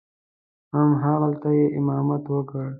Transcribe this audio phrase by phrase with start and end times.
[1.03, 2.65] همغلته یې امامت وکړ.